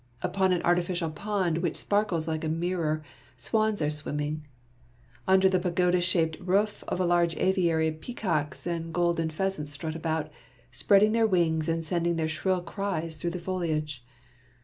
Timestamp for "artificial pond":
0.63-1.59